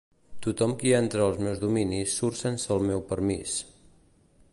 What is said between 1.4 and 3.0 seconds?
meus dominis surt sense el